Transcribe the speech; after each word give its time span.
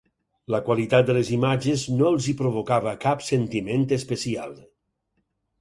La 0.53 0.59
qualitat 0.69 1.05
de 1.11 1.15
les 1.17 1.29
imatges 1.35 1.83
no 1.99 2.07
els 2.13 2.31
hi 2.31 2.35
provocava 2.41 2.97
cap 3.07 3.21
sentiment 3.29 3.87
especial. 4.01 4.57